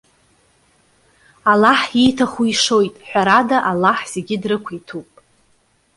Аллаҳ 1.51 1.79
ииҭаху 2.01 2.43
ишоит, 2.53 2.95
ҳәарада 3.07 3.57
Аллаҳ 3.69 3.99
зегьы 4.13 4.35
дрықәиҭуп. 4.43 5.09